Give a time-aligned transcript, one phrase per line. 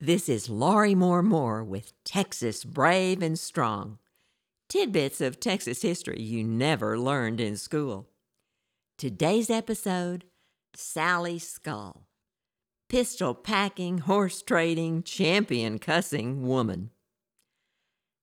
[0.00, 3.98] This is Laurie Moore Moore with Texas Brave and Strong.
[4.68, 8.08] Tidbits of Texas history you never learned in school.
[8.98, 10.24] Today's episode
[10.74, 12.08] Sally Skull.
[12.88, 16.90] Pistol packing, horse trading, champion cussing woman.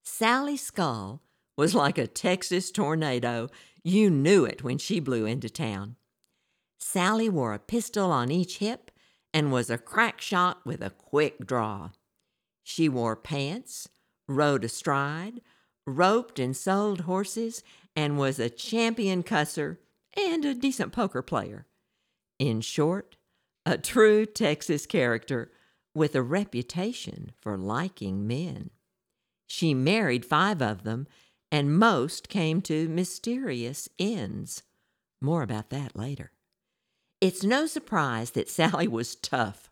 [0.04, 1.22] Sally Skull
[1.58, 3.48] was like a Texas tornado.
[3.82, 5.96] You knew it when she blew into town.
[6.80, 8.91] Sally wore a pistol on each hip
[9.34, 11.90] and was a crack shot with a quick draw.
[12.64, 13.90] She wore pants,
[14.28, 15.42] rode astride,
[15.88, 17.64] roped and sold horses,
[17.96, 19.78] and was a champion cusser
[20.16, 21.66] and a decent poker player.
[22.40, 23.18] In short,
[23.66, 25.52] a true Texas character
[25.94, 28.70] with a reputation for liking men.
[29.48, 31.08] She married five of them,
[31.52, 34.64] and most came to mysterious ends.
[35.22, 36.32] More about that later.
[37.22, 39.70] It's no surprise that Sally was tough.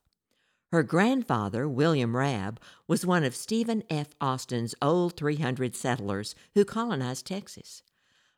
[0.72, 4.10] Her grandfather, William Rabb, was one of Stephen F.
[4.22, 7.82] Austin's old 300 settlers who colonized Texas.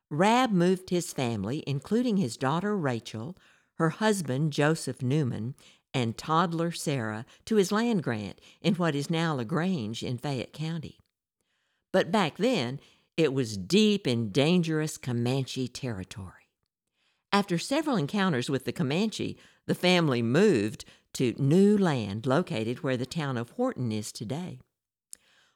[0.10, 3.36] Rabb moved his family, including his daughter Rachel,
[3.74, 5.56] her husband Joseph Newman,
[5.94, 11.00] and toddler Sarah, to his land grant in what is now LaGrange in Fayette County.
[11.92, 12.80] But back then,
[13.18, 16.41] it was deep in dangerous Comanche territory.
[17.34, 23.06] After several encounters with the Comanche, the family moved to new land located where the
[23.06, 24.60] town of Wharton is today.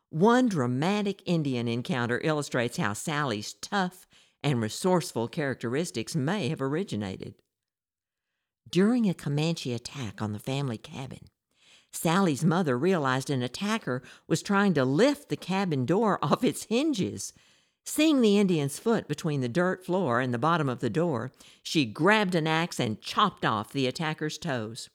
[0.09, 4.07] One dramatic Indian encounter illustrates how Sally's tough
[4.41, 7.35] and resourceful characteristics may have originated.
[8.69, 11.27] During a Comanche attack on the family cabin,
[11.91, 17.33] Sally's mother realized an attacker was trying to lift the cabin door off its hinges
[17.85, 21.85] Seeing the Indian's foot between the dirt floor and the bottom of the door, she
[21.85, 24.89] grabbed an axe and chopped off the attacker's toes.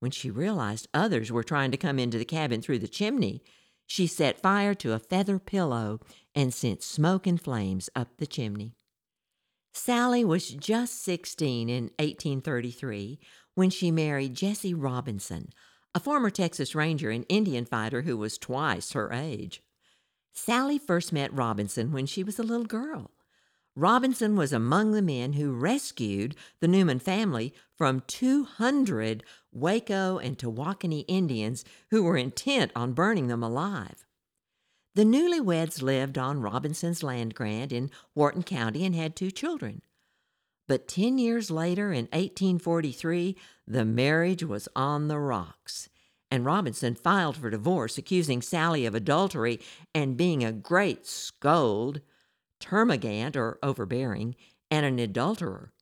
[0.00, 3.42] When she realized others were trying to come into the cabin through the chimney,
[3.86, 6.00] she set fire to a feather pillow
[6.34, 8.74] and sent smoke and flames up the chimney.
[9.74, 13.18] Sally was just 16 in 1833
[13.54, 15.50] when she married Jesse Robinson,
[15.94, 19.62] a former Texas Ranger and Indian fighter who was twice her age.
[20.38, 23.10] Sally first met Robinson when she was a little girl.
[23.74, 31.04] Robinson was among the men who rescued the Newman family from 200 Waco and Tawakoni
[31.08, 34.06] Indians who were intent on burning them alive.
[34.94, 39.82] The newlyweds lived on Robinson's land grant in Wharton County and had two children.
[40.68, 45.88] But 10 years later, in 1843, the marriage was on the rocks
[46.30, 49.60] and Robinson filed for divorce, accusing Sally of adultery
[49.94, 52.00] and being a great scold,
[52.60, 54.34] termagant or overbearing,
[54.70, 55.72] and an adulterer.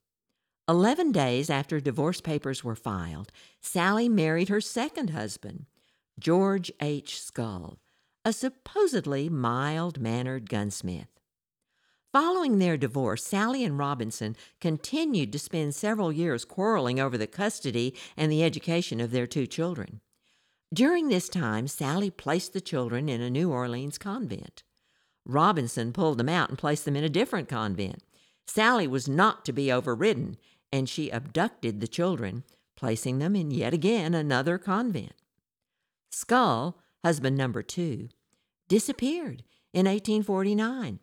[0.69, 3.31] Eleven days after divorce papers were filed,
[3.61, 5.67] Sally married her second husband,
[6.19, 7.21] George H.
[7.21, 7.79] Skull,
[8.25, 11.09] a supposedly mild mannered gunsmith.
[12.13, 17.95] Following their divorce, Sally and Robinson continued to spend several years quarreling over the custody
[18.17, 20.01] and the education of their two children.
[20.77, 24.63] During this time, Sally placed the children in a New Orleans convent.
[25.25, 28.03] Robinson pulled them out and placed them in a different convent.
[28.47, 30.37] Sally was not to be overridden,
[30.71, 32.45] and she abducted the children,
[32.77, 35.15] placing them in yet again another convent.
[36.11, 38.11] Skull, husband number two,
[38.69, 41.01] disappeared in 1849.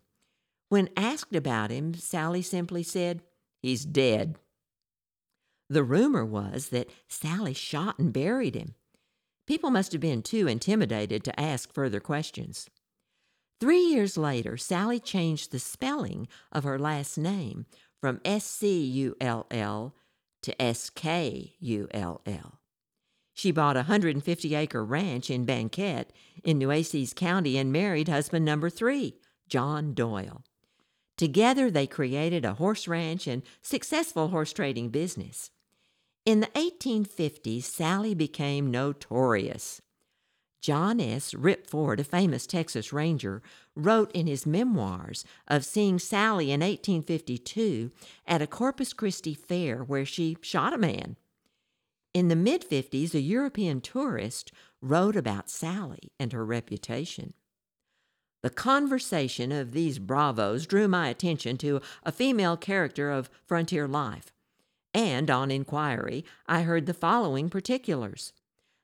[0.70, 3.24] When asked about him, Sally simply said,
[3.60, 4.36] He's dead.
[5.68, 8.76] The rumor was that Sally shot and buried him.
[9.46, 12.70] People must have been too intimidated to ask further questions.
[13.60, 17.66] Three years later, Sally changed the spelling of her last name
[18.00, 19.96] from S C U L L
[20.44, 22.60] to S K U L L.
[23.34, 26.12] She bought a 150 acre ranch in Banquete
[26.44, 29.16] in Nueces County and married husband number three,
[29.50, 30.44] John Doyle.
[31.18, 35.52] Together, they created a horse ranch and successful horse trading business.
[36.26, 39.82] In the 1850s, Sally became notorious.
[40.62, 41.34] John S.
[41.34, 43.42] Rip Ford, a famous Texas Ranger,
[43.76, 47.92] wrote in his memoirs of seeing Sally in 1852
[48.26, 51.18] at a Corpus Christi fair where she shot a man.
[52.14, 57.34] In the mid 50s, a European tourist wrote about Sally and her reputation.
[58.44, 64.32] The conversation of these bravos drew my attention to a female character of frontier life
[64.94, 68.34] and on inquiry, I heard the following particulars.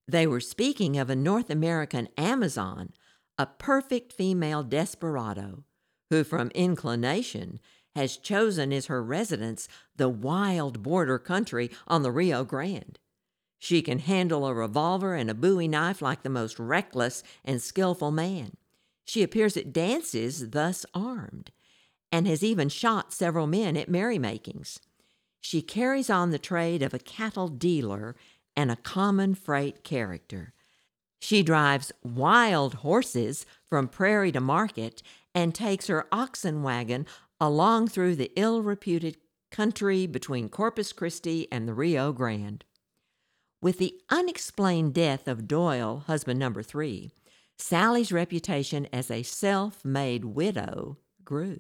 [0.08, 2.94] They were speaking of a North American Amazon,
[3.38, 5.64] a perfect female desperado,
[6.10, 7.60] who from inclination
[7.96, 13.00] has chosen as her residence the wild border country on the Rio Grande.
[13.60, 18.12] She can handle a revolver and a bowie knife like the most reckless and skillful
[18.12, 18.56] man.
[19.06, 21.52] She appears at dances thus armed,
[22.12, 24.80] and has even shot several men at merrymakings.
[25.42, 28.16] She carries on the trade of a cattle dealer
[28.56, 30.54] and a common freight character.
[31.20, 35.02] She drives wild horses from prairie to market
[35.36, 37.06] and takes her oxen wagon
[37.40, 39.18] along through the ill reputed
[39.52, 42.64] country between Corpus Christi and the Rio Grande.
[43.62, 47.12] With the unexplained death of Doyle, husband number three,
[47.58, 51.60] Sally's reputation as a self made widow grew.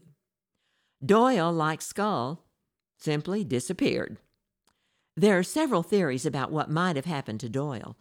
[1.06, 2.46] Doyle, like Skull,
[3.00, 4.18] simply disappeared.
[5.16, 7.98] There are several theories about what might have happened to Doyle.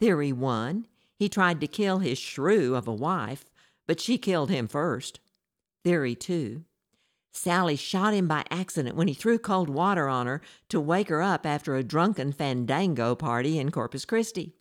[0.00, 0.86] Theory one
[1.18, 3.46] he tried to kill his shrew of a wife,
[3.86, 5.20] but she killed him first.
[5.82, 6.64] Theory two
[7.32, 10.40] Sally shot him by accident when he threw cold water on her
[10.70, 14.54] to wake her up after a drunken fandango party in Corpus Christi.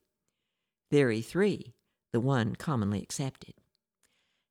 [0.92, 1.74] Theory 3,
[2.12, 3.54] the one commonly accepted.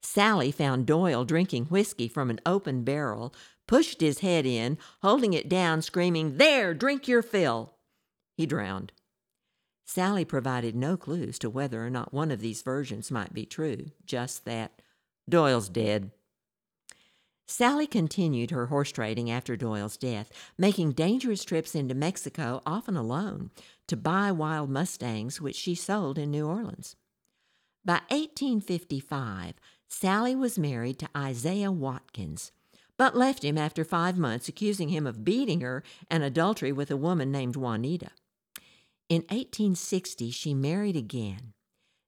[0.03, 3.35] Sally found Doyle drinking whiskey from an open barrel,
[3.66, 7.75] pushed his head in, holding it down, screaming, There, drink your fill.
[8.37, 8.93] He drowned.
[9.84, 13.87] Sally provided no clues to whether or not one of these versions might be true,
[14.05, 14.81] just that
[15.28, 16.11] Doyle's dead.
[17.46, 23.50] Sally continued her horse trading after Doyle's death, making dangerous trips into Mexico, often alone,
[23.87, 26.96] to buy wild mustangs, which she sold in New Orleans.
[27.84, 29.55] By 1855,
[29.88, 32.50] Sally was married to Isaiah Watkins,
[32.99, 36.96] but left him after five months, accusing him of beating her and adultery with a
[36.96, 38.11] woman named Juanita.
[39.08, 41.52] In 1860, she married again,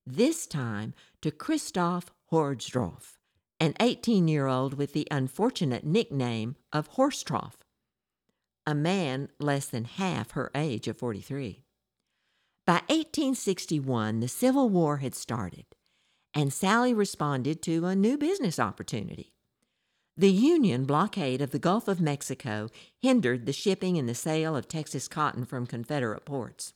[0.07, 3.17] this time to Christoph Hordsdorf
[3.59, 7.57] an 18 year old with the unfortunate nickname of Horse Trough,
[8.67, 11.63] a man less than half her age of 43.
[12.67, 15.67] By 1861, the Civil War had started,
[16.35, 19.33] and Sally responded to a new business opportunity.
[20.19, 22.71] The Union blockade of the Gulf of Mexico
[23.03, 26.73] hindered the shipping and the sale of Texas cotton from Confederate ports.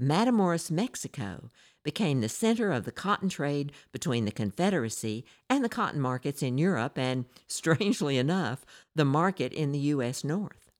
[0.00, 1.50] Matamoros, Mexico,
[1.84, 6.56] became the center of the cotton trade between the Confederacy and the cotton markets in
[6.56, 8.64] Europe and, strangely enough,
[8.94, 10.24] the market in the U.S.
[10.24, 10.70] North.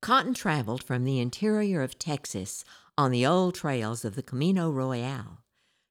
[0.00, 2.64] Cotton traveled from the interior of Texas
[2.96, 4.94] on the old trails of the Camino Real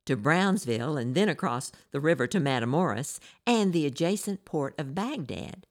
[0.05, 5.65] to Brownsville and then across the river to Matamoros and the adjacent port of Bagdad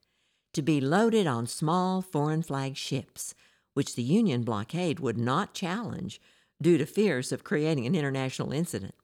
[0.55, 3.35] to be loaded on small foreign flag ships,
[3.75, 6.21] which the Union blockade would not challenge
[6.61, 8.95] due to fears of creating an international incident.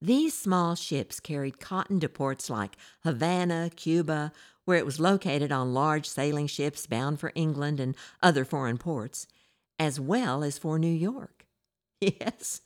[0.00, 4.32] These small ships carried cotton to ports like Havana, Cuba,
[4.64, 9.28] where it was located on large sailing ships bound for England and other foreign ports,
[9.78, 11.46] as well as for New York.
[12.20, 12.62] Yes,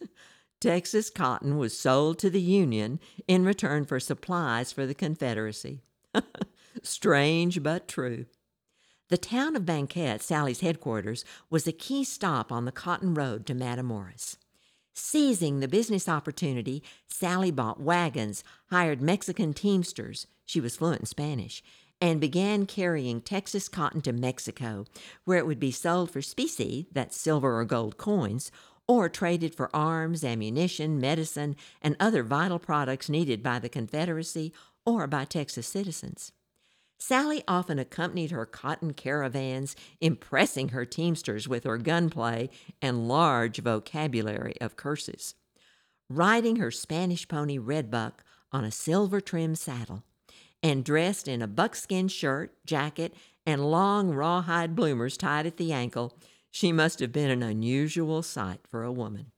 [0.61, 2.99] Texas cotton was sold to the Union
[3.29, 5.83] in return for supplies for the Confederacy.
[6.83, 8.27] Strange but true.
[9.09, 13.55] The town of Banquete, Sally's headquarters, was a key stop on the Cotton Road to
[13.55, 14.37] Matamoros.
[14.95, 21.63] Seizing the business opportunity, Sally bought wagons, hired Mexican teamsters, she was fluent in Spanish,
[22.01, 24.87] and began carrying Texas cotton to Mexico,
[25.25, 28.51] where it would be sold for specie, that's silver or gold coins,
[28.89, 34.53] or traded for arms, ammunition, medicine, and other vital products needed by the Confederacy
[34.85, 36.33] or by Texas citizens.
[36.99, 42.49] Sally often accompanied her cotton caravans, impressing her teamsters with her gunplay
[42.81, 45.35] and large vocabulary of curses.
[46.09, 48.21] Riding her Spanish pony Redbuck
[48.53, 50.05] on a silver trimmed saddle,
[50.63, 56.17] and dressed in a buckskin shirt, jacket, and long rawhide bloomers tied at the ankle,
[56.57, 59.31] she must have been an unusual sight for a woman.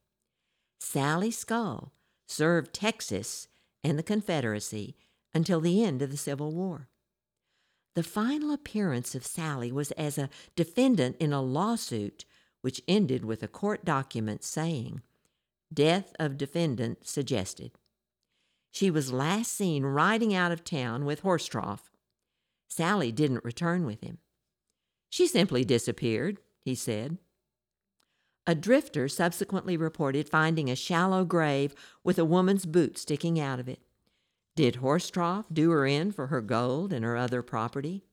[0.78, 1.92] Sally Skull
[2.28, 3.48] served Texas
[3.82, 4.94] and the Confederacy
[5.34, 6.87] until the end of the Civil War.
[7.96, 12.25] The final appearance of Sally was as a defendant in a lawsuit
[12.60, 15.02] which ended with a court document saying,
[15.75, 17.72] Death of defendant suggested.
[18.70, 21.80] She was last seen riding out of town with Horsetrough.
[22.68, 24.18] Sally didn't return with him.
[25.10, 27.18] She simply disappeared, he said.
[28.46, 33.68] A drifter subsequently reported finding a shallow grave with a woman's boot sticking out of
[33.68, 33.80] it.
[34.56, 38.04] Did Horsetrough do her in for her gold and her other property?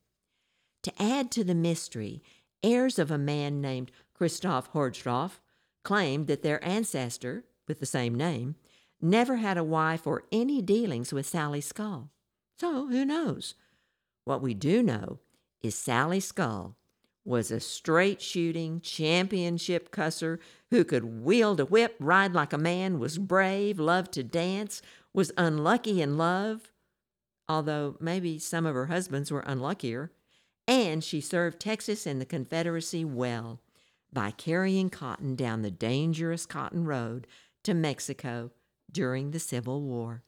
[0.83, 2.21] To add to the mystery,
[2.61, 5.39] heirs of a man named Christoph Hordstroff
[5.83, 8.55] claimed that their ancestor, with the same name,
[9.01, 12.11] never had a wife or any dealings with Sally Skull.
[12.59, 13.55] So who knows?
[14.25, 15.19] What we do know
[15.61, 16.75] is Sally Skull
[17.25, 20.39] was a straight shooting championship cusser
[20.69, 25.31] who could wield a whip, ride like a man, was brave, loved to dance, was
[25.35, 26.71] unlucky in love,
[27.49, 30.11] although maybe some of her husbands were unluckier,
[30.67, 33.59] and she served Texas and the Confederacy well
[34.13, 37.27] by carrying cotton down the dangerous Cotton Road
[37.63, 38.51] to Mexico
[38.91, 40.23] during the Civil War.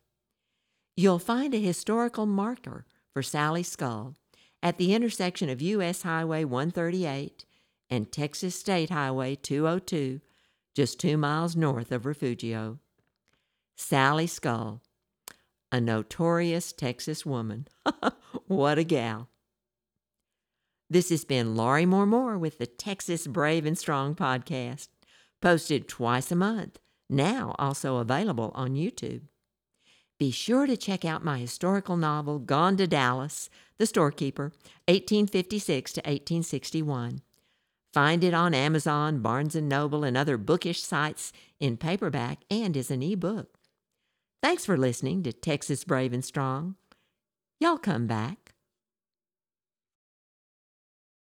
[0.95, 4.15] You'll find a historical marker for Sally Skull
[4.61, 6.01] at the intersection of U.S.
[6.01, 7.45] Highway 138
[7.89, 10.21] and Texas State Highway 202,
[10.75, 12.79] just two miles north of Refugio.
[13.75, 14.81] Sally Skull,
[15.71, 17.67] a notorious Texas woman.
[18.47, 19.29] what a gal!
[20.89, 24.87] This has been Laurie Moore Moore with the Texas Brave and Strong podcast,
[25.41, 29.23] posted twice a month, now also available on YouTube.
[30.19, 34.51] Be sure to check out my historical novel, Gone to Dallas, The Storekeeper,
[34.87, 37.21] 1856 to 1861.
[37.93, 42.89] Find it on Amazon, Barnes & Noble, and other bookish sites in paperback and as
[42.89, 43.59] an e-book.
[44.41, 46.75] Thanks for listening to Texas Brave and Strong.
[47.59, 48.46] Y'all come back.